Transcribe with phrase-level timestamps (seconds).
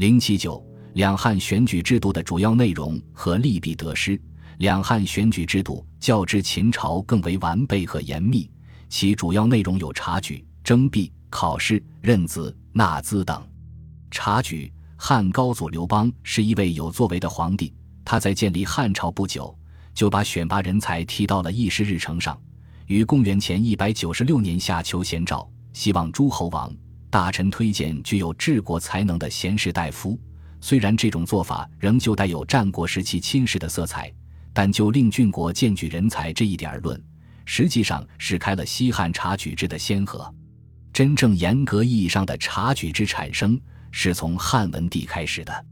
[0.00, 4.18] 零七九，两汉选举制度的主要内容和利弊得失。
[4.56, 8.50] 两汉选举制度较之秦朝更为完备和严密，
[8.88, 13.46] 其主要内容有察举、征辟、考试、任子、纳资等。
[14.10, 17.70] 察举，汉高祖刘邦是一位有作为的皇帝，
[18.02, 19.54] 他在建立汉朝不久，
[19.92, 22.40] 就把选拔人才提到了议事日程上。
[22.86, 26.74] 于公元前一百九十六年夏秋献诏，希望诸侯王
[27.10, 30.18] 大臣推荐具有治国才能的贤士大夫。
[30.60, 34.10] 虽然这种做法仍旧带有战国时期侵蚀的色彩。
[34.52, 37.00] 但就令郡国荐举人才这一点而论，
[37.44, 40.28] 实际上是开了西汉察举制的先河。
[40.92, 43.58] 真正严格意义上的察举制产生，
[43.92, 45.66] 是从汉文帝开始的。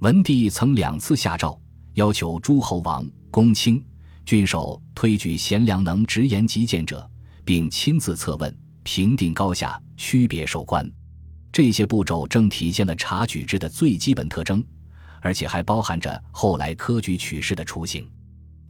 [0.00, 1.58] 文帝曾两次下诏，
[1.94, 3.82] 要求诸侯王、公卿、
[4.24, 7.08] 郡守推举贤良能直言极谏者，
[7.44, 8.54] 并亲自测问，
[8.86, 10.88] 评定高下，区别授官。
[11.50, 14.64] 这些步骤正体现了察举制的最基本特征，
[15.20, 18.08] 而且还包含着后来科举取士的雏形。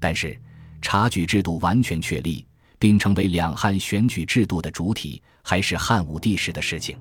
[0.00, 0.40] 但是，
[0.80, 2.46] 察举制度完全确立
[2.78, 6.96] 并成为两汉选举制度的主体，还是汉武帝时的事情。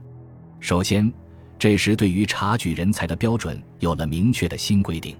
[0.59, 1.09] 首先，
[1.57, 5.15] 这时对于察举人才的标准有了明确的新规定。《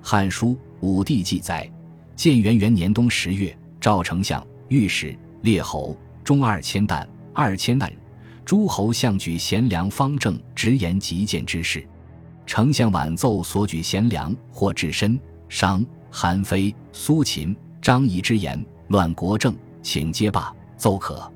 [0.00, 1.68] 汉书·武帝记》载：
[2.14, 7.92] 建元元年冬十月，赵丞相、御史、列侯中二千担，二千担，
[8.44, 11.86] 诸侯相举贤良方正直言极谏之事。
[12.46, 15.18] 丞相晚奏所举贤良，或至身
[15.48, 15.84] 商。
[16.16, 20.54] 韩非、苏秦、张仪之言乱国政，请皆罢。
[20.76, 21.28] 奏可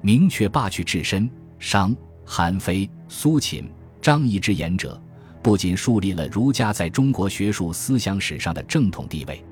[0.00, 1.30] 明确罢去治身、
[1.60, 3.70] 商、韩非、苏秦、
[4.02, 5.00] 张仪之言者，
[5.42, 9.44] 不仅树立了儒家在中国学术思想史上的正统地位，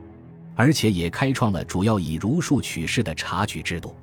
[0.56, 3.94] 而且也开创了主要以儒术取士的察举制度。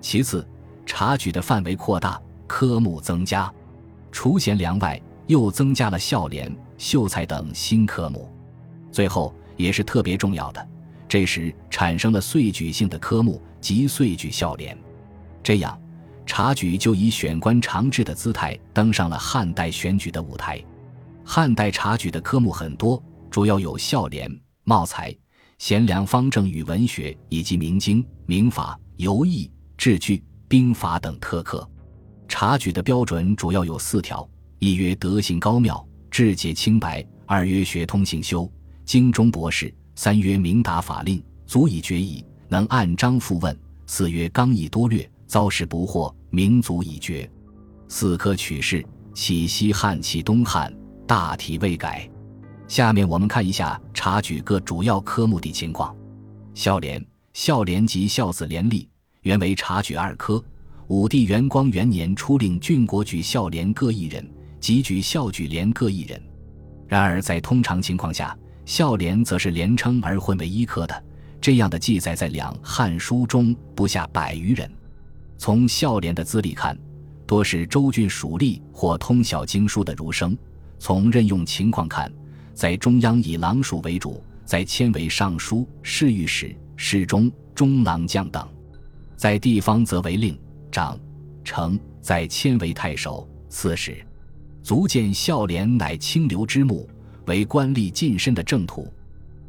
[0.00, 0.44] 其次，
[0.88, 3.52] 察举的范围扩大，科目增加，
[4.10, 8.28] 除贤良外，又增加了孝廉、秀才等新科目。
[8.90, 9.32] 最后。
[9.58, 10.68] 也是特别重要的。
[11.08, 14.78] 这时产生了岁举性的科目及岁举孝廉，
[15.42, 15.76] 这样
[16.24, 20.64] 察举就以选官长制的姿态登上了汉代选举的舞台。
[21.24, 24.30] 汉代察举的科目很多，主要有孝廉、
[24.62, 25.12] 茂才、
[25.58, 31.68] 贤良方正与文学，以及明经、明法、游艺、制句、兵法等特科。
[32.26, 34.28] 察举的标准主要有四条：
[34.58, 38.50] 一曰德行高妙，志节清白；二曰学通行修。
[38.84, 43.54] 经中博士，三曰明达法令，足以决议，能按章复问；
[43.86, 47.30] 四曰刚毅多略，遭事不惑，明足以决。
[47.88, 48.84] 四科取士，
[49.14, 50.74] 起西汉，起东汉，
[51.06, 52.08] 大体未改。
[52.66, 55.94] 下面我们看一下察举各主要科目的情况。
[56.54, 58.86] 孝廉，孝廉即孝子廉吏，
[59.28, 60.42] 原为察举二科。
[60.86, 64.26] 武帝元光元年初令郡国举孝廉各一人，
[64.58, 66.18] 即举孝举廉各一人。
[66.86, 68.34] 然而在通常情况下，
[68.64, 71.04] 孝廉则是连称而混为一科的，
[71.42, 74.66] 这样的记载在两汉书中不下百余人。
[75.36, 76.74] 从孝廉的资历看，
[77.26, 80.34] 多是州郡属吏或通晓经书的儒生。
[80.78, 82.10] 从任用情况看，
[82.54, 88.42] 在中央以郎署为主，在迁为尚书、侍御史、侍中、中郎将等；
[89.18, 90.40] 在地方则为令、
[90.70, 90.96] 长、
[91.42, 93.96] 丞，在迁为太守、刺史。
[94.62, 96.88] 足见孝廉乃清流之目。
[97.26, 98.90] 为官吏晋升的正途，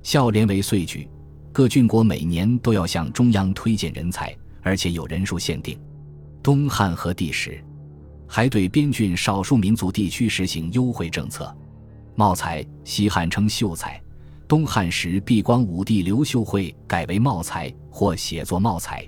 [0.03, 1.07] 孝廉为岁举，
[1.53, 5.79] 各郡国每年都要向中央推荐人才，而且有人数限定。
[6.43, 7.63] 东汉和帝时，
[8.27, 11.55] 还对边郡少数民族地区实行优惠政策。
[12.15, 14.01] 茂才，西汉称秀才，
[14.45, 19.07] 东汉时毕光武帝刘秀会改为茂才，或写作茂才。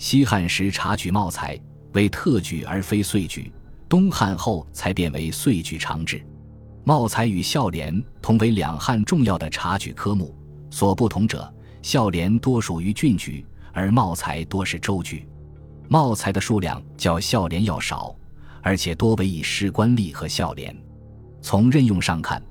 [0.00, 1.60] 西汉时察举茂才
[1.92, 3.52] 为特举而非岁举，
[3.86, 6.24] 东汉后才变为岁举常制。
[6.84, 10.34] 茂才与孝廉同为两汉重要的察举科目，
[10.70, 11.52] 所不同者，
[11.82, 13.44] 孝廉多属于郡举，
[13.74, 15.28] 而茂才多是州举。
[15.86, 18.16] 茂才的数量较孝廉要少，
[18.62, 20.74] 而且多为以士官吏和孝廉。
[21.42, 22.42] 从任用上看，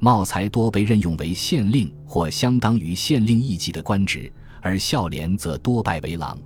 [0.00, 4.30] 茂才多被任用为县令或相当于县令一级的官职，
[4.60, 6.38] 而孝廉则多拜为郎。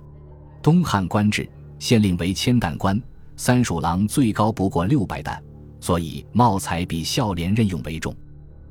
[0.65, 1.47] 东汉官制，
[1.77, 2.99] 县令为千担官，
[3.35, 5.39] 三属郎最高不过六百担。
[5.79, 8.11] 所以，茂才比孝廉任用为重。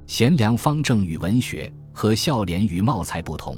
[0.04, 3.56] 贤良方正与文学和孝廉与茂才不同，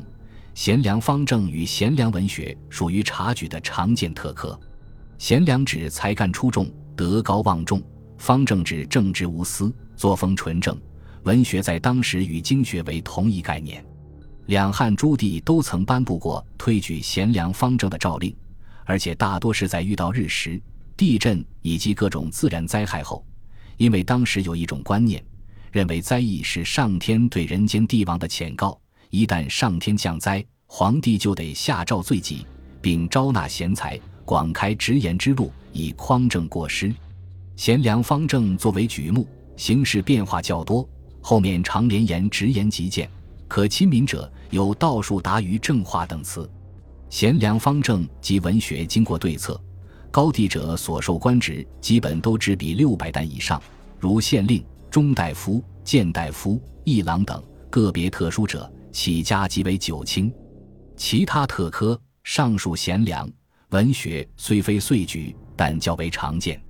[0.52, 4.60] 贤良方正与贤良文学属于察举的常见特科。
[5.16, 7.80] 贤良指才干出众、德高望重；
[8.18, 10.78] 方正指正直无私、作风纯正。
[11.22, 13.82] 文学在当时与经学为同一概念。
[14.46, 18.34] 两汉诸帝都曾颁布过推举贤良方正的诏令，
[18.84, 20.60] 而且大多是在遇到日食、
[20.96, 23.24] 地震以及各种自然灾害后。
[23.76, 25.22] 因为当时有一种观念，
[25.72, 32.46] 认为灾异是上天对人间帝王的谴告，一旦上天降灾，皇帝就得下诏罪己，
[32.80, 36.94] 并招纳贤才，广开直言之路，以匡正过失。
[37.56, 40.88] 贤良方正作为举目，形势变化较多，
[41.20, 43.10] 后面常连言直言极谏，
[43.48, 46.48] 可亲民者有道术达于正化等词。
[47.08, 49.60] 贤良方正及文学经过对策，
[50.10, 53.62] 高第者所受官职基本都只比六百担以上，
[53.98, 57.40] 如县令、中大夫、谏大夫、议郎等；
[57.70, 60.32] 个别特殊者，起家即为九卿。
[60.96, 63.30] 其他特科上述贤良
[63.70, 66.60] 文学虽非岁举，但较为常见。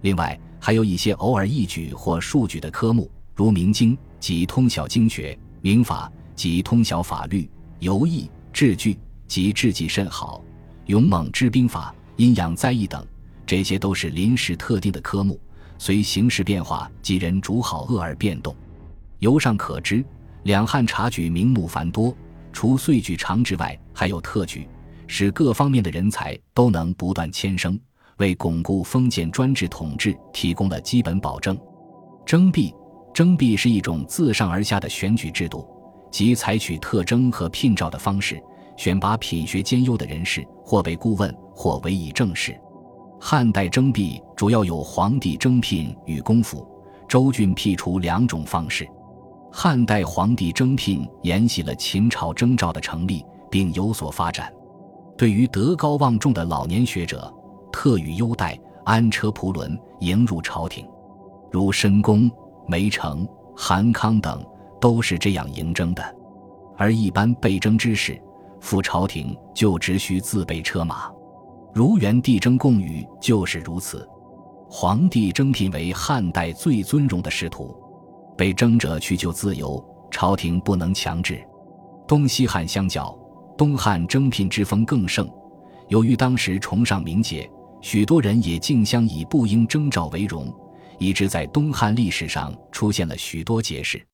[0.00, 8.98] 另外，还有一些偶尔一举或数举的科目，如明经即通晓经学，明法即通晓法律，游艺治具。
[9.26, 10.44] 及智计甚好，
[10.84, 13.02] 勇猛知兵法，阴阳灾异等，
[13.46, 15.40] 这些都是临时特定的科目，
[15.78, 18.54] 随形势变化及人主好恶而变动。
[19.20, 20.04] 由上可知，
[20.42, 22.14] 两汉察举名目繁多，
[22.52, 24.68] 除岁举常之外，还有特举，
[25.06, 27.80] 使各方面的人才都能不断迁升，
[28.18, 31.58] 为巩固封建专制统治提供了基本保证。
[32.26, 32.74] 征辟，
[33.14, 35.64] 征辟是一种自上而下的选举制度，
[36.10, 38.42] 即采取特征和聘召的方式。
[38.76, 42.60] 选拔品学兼优的人士，或被顾问，或委以政事。
[43.20, 46.66] 汉代征辟主要有皇帝征聘与公府、
[47.06, 48.84] 州郡辟除两种方式。
[49.52, 54.52] 汉代皇帝征聘沿袭了秦朝征召的成立，并有所发展。
[55.16, 57.32] 对于德高望重的老年学者，
[57.70, 60.84] 特予优待，安车仆轮迎入朝廷，
[61.52, 62.28] 如申公、
[62.66, 63.26] 梅城、
[63.56, 64.44] 韩康等
[64.80, 66.16] 都是这样迎征的。
[66.76, 68.20] 而一般被征之士，
[68.60, 71.10] 赴朝廷就只需自备车马，
[71.72, 74.08] 如元帝征贡禹就是如此。
[74.68, 77.76] 皇帝征聘为汉代最尊荣的仕途，
[78.36, 81.40] 被征者去就自由，朝廷不能强制。
[82.08, 83.16] 东西汉相较，
[83.56, 85.30] 东汉征聘之风更盛。
[85.88, 87.48] 由于当时崇尚名节，
[87.80, 90.52] 许多人也竞相以不应征召为荣，
[90.98, 94.04] 以致在东汉历史上出现了许多解释。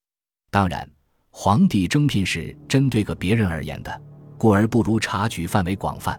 [0.51, 0.89] 当然，
[1.31, 4.03] 皇帝征聘是针对个别人而言的。
[4.37, 6.19] 故而不如察举范围广泛，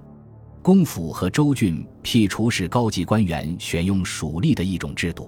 [0.62, 5.28] 公府和州郡辟除是高级官员选用属吏的一种制度。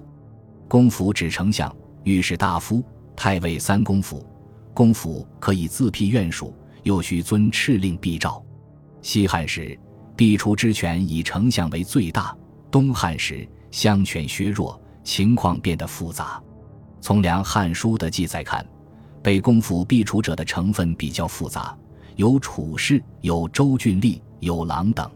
[0.68, 2.84] 公府指丞相、御史大夫、
[3.16, 4.24] 太尉三公府，
[4.72, 8.40] 公府可以自辟院属，又需遵敕令必诏。
[9.02, 9.76] 西汉时，
[10.14, 12.32] 辟除之权以丞相为最大；
[12.70, 16.42] 东汉时，相权削弱，情况变得复杂。
[17.00, 18.66] 从梁《汉书》的记载看，
[19.22, 21.76] 被公府辟除者的成分比较复杂。
[22.16, 25.08] 有楚士，有州郡吏，有郎等。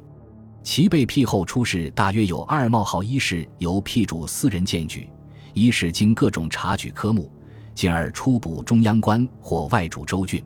[0.63, 5.09] 其被辟后出仕大约有二冒号一士由辟主私人荐举，
[5.55, 7.33] 一是经各种察举科目，
[7.75, 10.45] 进而出补中央官或外主州郡。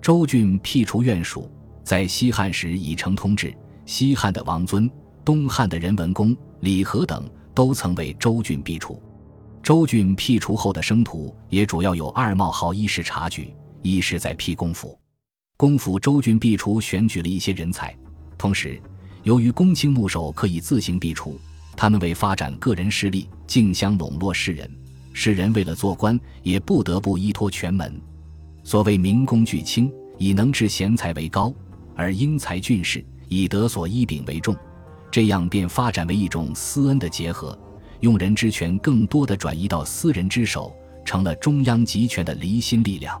[0.00, 1.50] 州郡辟除院属，
[1.84, 3.54] 在西汉时已成通制。
[3.84, 4.88] 西汉的王尊、
[5.24, 9.02] 东汉的任文公、李和等都曾为州郡辟除。
[9.62, 14.98] 州郡辟除后的生徒也主要有二冒号一士察举，一是在辟公府。
[15.56, 17.94] 公府州郡辟除选举了一些人才，
[18.38, 18.80] 同时，
[19.22, 21.38] 由于公卿牧首可以自行辟除，
[21.76, 24.70] 他们为发展个人势力，竞相笼络士人。
[25.12, 28.00] 士人为了做官，也不得不依托权门。
[28.64, 31.52] 所谓明公巨卿，以能治贤才为高，
[31.94, 34.56] 而英才俊士以德所依秉为重，
[35.10, 37.58] 这样便发展为一种私恩的结合，
[38.00, 40.74] 用人之权更多的转移到私人之手，
[41.04, 43.20] 成了中央集权的离心力量。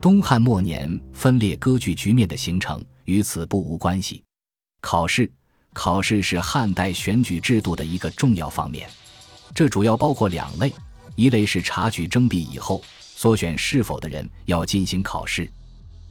[0.00, 4.22] 东汉末年分裂割据局面的形成与此不无关系。
[4.80, 5.30] 考试，
[5.72, 8.88] 考试是汉代选举制度的一个重要方面，
[9.54, 10.72] 这主要包括两类：
[11.16, 15.44] 一类是察举征辟以后所选是否的人要进行考试；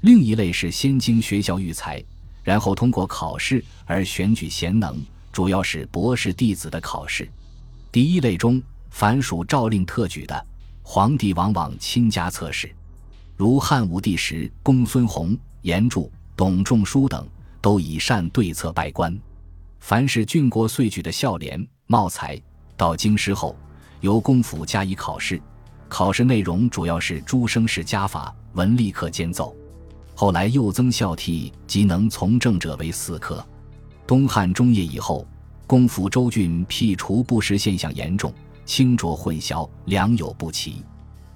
[0.01, 2.03] 另一类是先经学校育才，
[2.47, 4.97] 然后通过考试而选举贤能，
[5.33, 7.29] 主要是博士弟子的考试。
[7.91, 10.47] 第一类中，凡属诏令特举的，
[10.81, 12.73] 皇帝往往亲加测试。
[13.35, 17.27] 如汉武帝时，公孙弘、严柱、董仲舒等
[17.59, 19.13] 都以善对策拜官。
[19.81, 22.41] 凡是郡国岁举的孝廉、茂才，
[22.77, 23.57] 到京师后，
[23.99, 25.41] 由公府加以考试。
[25.89, 29.53] 考试内容主要是诸生事家法、文吏课兼奏。
[30.19, 33.45] 后来又增孝悌及能从政者为四科。
[34.07, 35.27] 东汉中叶以后，
[35.67, 38.33] 公府州郡辟除不实现象严重，
[38.65, 40.81] 清浊混淆，良莠不齐。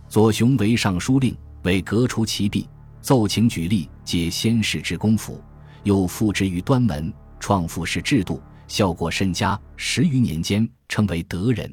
[0.09, 1.37] 左雄为尚书令。
[1.61, 2.67] 为革除其弊，
[3.01, 5.39] 奏请举例，皆先世之功夫，
[5.83, 9.59] 又复之于端门，创复式制度，效果甚佳。
[9.75, 11.71] 十余年间，称为德人。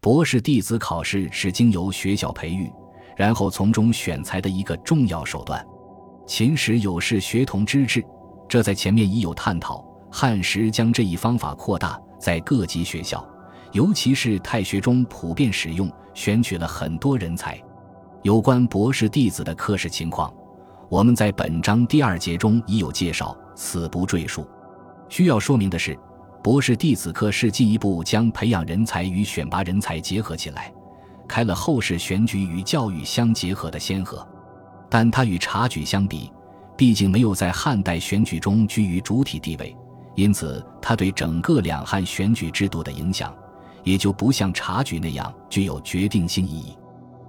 [0.00, 2.68] 博士弟子考试是经由学校培育，
[3.16, 5.64] 然后从中选才的一个重要手段。
[6.26, 8.04] 秦时有事学童之制，
[8.48, 9.84] 这在前面已有探讨。
[10.10, 13.26] 汉时将这一方法扩大，在各级学校，
[13.72, 17.58] 尤其是太学中普遍使用，选取了很多人才。
[18.22, 20.32] 有关博士弟子的科试情况，
[20.88, 24.46] 我们在本章第二节中已有介绍，此不赘述。
[25.08, 25.98] 需要说明的是，
[26.42, 30.72] 博士弟子科是进一步将培养人才与选拔人才结合起来，
[31.26, 34.26] 开了后世选举与教育相结合的先河。
[34.92, 36.30] 但它与察举相比，
[36.76, 39.74] 毕竟没有在汉代选举中居于主体地位。
[40.16, 43.34] 因此，它对整个两汉选举制度的影响，
[43.84, 46.76] 也就不像察举那样具有决定性意义。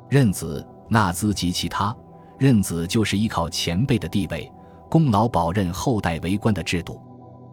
[0.09, 1.95] 任子、纳兹及其他，
[2.37, 4.51] 任子就是依靠前辈的地位、
[4.89, 7.01] 功劳保任后代为官的制度。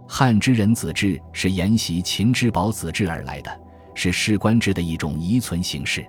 [0.09, 3.61] 汉之人子制是沿袭秦之保子制而来的，
[3.95, 6.05] 是士官制的一种遗存形式。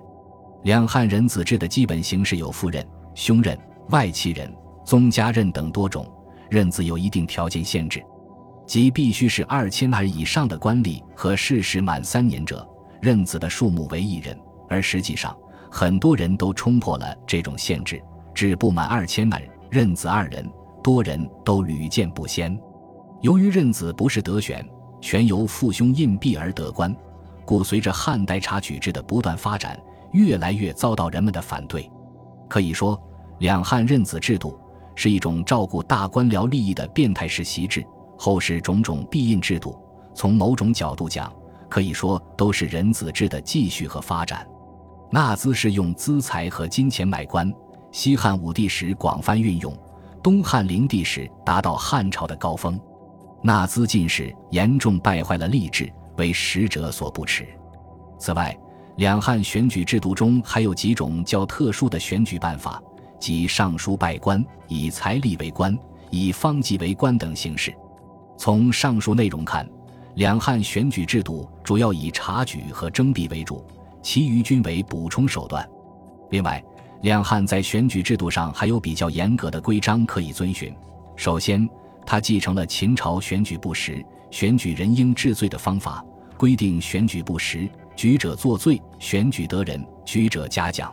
[0.64, 3.56] 两汉人子制的基本形式有夫人、兄任、
[3.90, 4.52] 外戚人、
[4.84, 6.06] 宗家任等多种，
[6.50, 8.02] 任子有一定条件限制。
[8.64, 12.66] 即必须是二千二以上的官吏和仕时满三年者，
[13.00, 14.38] 任子的数目为一人。
[14.68, 15.36] 而实际上，
[15.70, 20.48] 很多人都冲破了这种限制，只不满二千二，任子二人，
[20.82, 22.58] 多人都屡见不鲜。
[23.20, 24.66] 由于任子不是得选，
[25.00, 26.94] 全由父兄印币而得官，
[27.44, 29.78] 故随着汉代察举制的不断发展，
[30.12, 31.90] 越来越遭到人们的反对。
[32.48, 32.98] 可以说，
[33.38, 34.58] 两汉任子制度
[34.94, 37.84] 是一种照顾大官僚利益的变态式习制。
[38.18, 39.76] 后世种种必印制度，
[40.14, 41.32] 从某种角度讲，
[41.68, 44.46] 可以说都是人子制的继续和发展。
[45.10, 47.52] 纳资是用资财和金钱买官，
[47.90, 49.76] 西汉武帝时广泛运用，
[50.22, 52.80] 东汉灵帝时达到汉朝的高峰。
[53.42, 57.44] 纳资进士严重败坏了吏治，为使者所不齿。
[58.20, 58.56] 此外，
[58.98, 62.80] 两汉选举制度中还有几种较特殊的选举办法，
[63.22, 65.78] 即上书拜官、以财力为官、
[66.10, 67.72] 以方籍为官等形式。
[68.36, 69.64] 从上述内容看，
[70.16, 73.64] 两汉选举制度主要以察举和征辟为主，
[74.02, 75.64] 其余均为补充手段。
[76.30, 76.60] 另外，
[77.02, 80.74] 两汉在选举制度上还有比较严格的规章可以遵循。
[81.14, 81.70] 首先，
[82.04, 86.04] 他继承了秦朝选举不实、选举人应治罪的方法，
[86.36, 90.92] 规定选举不实，举者作罪；选举得人，举者嘉奖。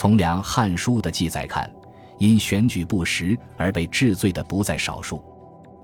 [0.00, 1.70] 从两汉书的记载看，
[2.18, 5.22] 因选举不实而被治罪的不在少数。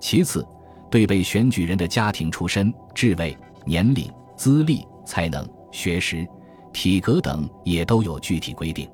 [0.01, 0.43] 其次，
[0.91, 6.27] 对被选举人的家庭出身、职位、年龄、资历、才能、学识、
[6.73, 8.89] 体格等也都有具体规定，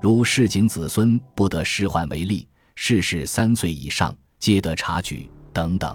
[0.00, 5.94] 如市井子孙不得仕宦为吏，世事三岁以上皆得察举等等。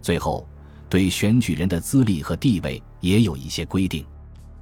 [0.00, 0.44] 最后，
[0.88, 4.04] 对选举人的资历和地位也有一些规定。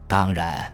[0.06, 0.70] 当然，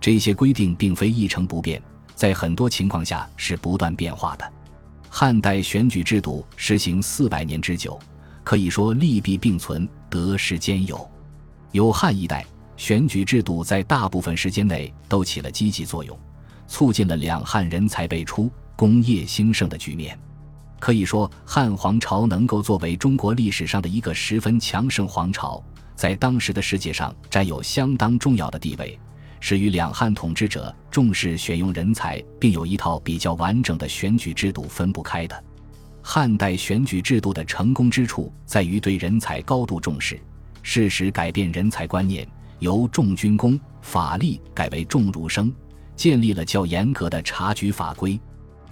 [0.00, 1.80] 这些规定并非一成不变，
[2.22, 4.48] 在很多情况下是不断变化的。
[5.10, 7.98] 汉代选举制度实行四百年之久。
[8.44, 11.10] 可以说利弊并存，得失兼有。
[11.72, 16.16] 有汉一代选举制度在大部分时间内都起了积极作用，
[16.68, 20.16] 促进了两汉人才辈出、工业兴盛的局面。
[20.78, 25.60] 可以说，汉皇朝能够作为中国历史上的一个十分强盛皇朝，
[25.96, 28.96] 在当时的世界上占有相当重要的地位，
[29.44, 35.44] 是与两汉统治者重视选用人才，并有一套比较完整的选举制度分不开的。
[36.00, 40.16] 汉代选举制度的成功之处在于对人才高度重视，
[40.62, 42.24] 适时改变人才观念，
[42.60, 45.52] 由重军功、法力改为重儒生，
[45.96, 48.18] 建立了较严格的察举法规。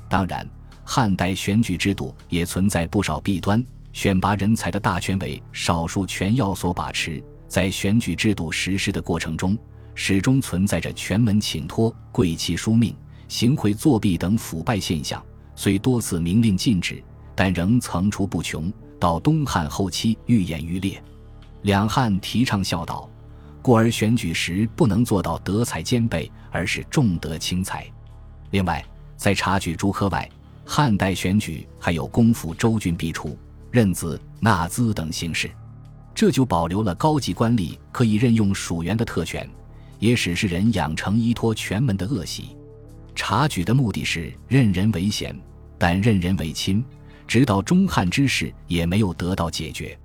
[0.08, 0.48] 当然，
[0.84, 3.60] 汉代选举制度也存在不少弊端，
[3.92, 9.58] 选拔人才的大权为少数权要所把持，在选举制度实施的过程中，
[9.94, 12.94] 始终存在着权门请托、贵戚书命、
[13.28, 15.22] 行贿作弊等腐败现象，
[15.54, 17.02] 虽多次明令禁止。
[17.32, 21.02] 但仍层出不穷，到东汉后期愈演愈烈。
[21.62, 23.08] 两汉提倡孝道，
[23.62, 27.86] 故而选举时不能做到德才兼备，而是重德轻才。
[28.50, 28.84] 另外，
[29.16, 30.28] 在察举诸科外，
[30.66, 33.38] 汉代选举还有公辅州郡必出、
[33.70, 35.50] 任子、纳资等形式，
[36.14, 39.48] 这就保留了高级官吏可以任用属员的特权，
[40.00, 42.56] 也使世人养成依托权门的恶习。
[43.14, 45.38] 察举的目的是任人唯贤，
[45.78, 46.84] 但任人唯亲。
[47.28, 49.96] 直到中汉之事，也没有得到解决。